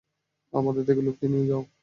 আমাদের 0.53 0.83
থেকে 0.87 1.01
লুকিয়ে 1.01 1.31
নিয়ে 1.31 1.47
যেও। 1.49 1.61